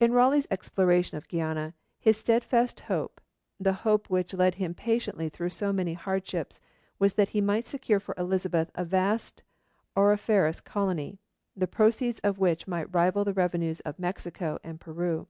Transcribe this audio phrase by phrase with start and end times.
[0.00, 3.20] In Raleigh's exploration of Guiana, his steadfast hope,
[3.60, 6.58] the hope which led him patiently through so many hardships,
[6.98, 9.44] was that he might secure for Elizabeth a vast
[9.96, 11.20] auriferous colony,
[11.56, 15.28] the proceeds of which might rival the revenues of Mexico and Peru.